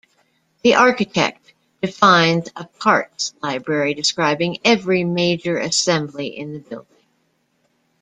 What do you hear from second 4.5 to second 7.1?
every major assembly in the building.